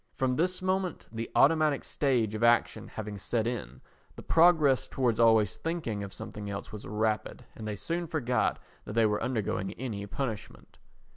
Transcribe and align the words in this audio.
From 0.15 0.33
this 0.33 0.63
moment, 0.63 1.05
the 1.11 1.29
automatic 1.35 1.83
stage 1.83 2.33
of 2.33 2.43
action 2.43 2.87
having 2.87 3.19
set 3.19 3.45
in, 3.45 3.81
the 4.15 4.23
progress 4.23 4.87
towards 4.87 5.19
always 5.19 5.57
thinking 5.57 6.01
of 6.03 6.11
something 6.11 6.49
else 6.49 6.71
was 6.71 6.87
rapid 6.87 7.45
and 7.53 7.67
they 7.67 7.75
soon 7.75 8.07
forgot 8.07 8.57
that 8.85 8.93
they 8.93 9.05
were 9.05 9.21
undergoing 9.21 9.73
any 9.73 10.07
punishment. 10.07 10.79